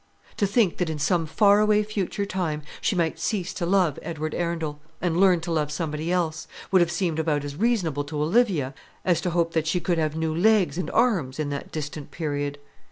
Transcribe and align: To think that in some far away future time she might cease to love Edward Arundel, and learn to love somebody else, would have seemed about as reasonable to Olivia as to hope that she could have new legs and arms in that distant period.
To 0.37 0.47
think 0.47 0.77
that 0.77 0.89
in 0.89 0.97
some 0.97 1.27
far 1.27 1.59
away 1.59 1.83
future 1.83 2.25
time 2.25 2.63
she 2.81 2.95
might 2.95 3.19
cease 3.19 3.53
to 3.53 3.67
love 3.67 3.99
Edward 4.01 4.33
Arundel, 4.33 4.79
and 4.99 5.15
learn 5.19 5.41
to 5.41 5.51
love 5.51 5.71
somebody 5.71 6.11
else, 6.11 6.47
would 6.71 6.81
have 6.81 6.89
seemed 6.91 7.19
about 7.19 7.45
as 7.45 7.55
reasonable 7.55 8.03
to 8.05 8.19
Olivia 8.19 8.73
as 9.05 9.21
to 9.21 9.29
hope 9.29 9.53
that 9.53 9.67
she 9.67 9.79
could 9.79 9.99
have 9.99 10.15
new 10.15 10.33
legs 10.33 10.79
and 10.79 10.89
arms 10.89 11.37
in 11.37 11.51
that 11.51 11.71
distant 11.71 12.09
period. 12.09 12.57